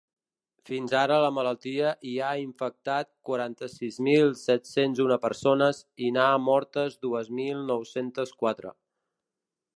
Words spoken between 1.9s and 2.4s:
hi ha